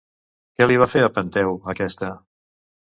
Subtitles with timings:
[0.57, 2.15] Què li va fer a Penteu, aquesta?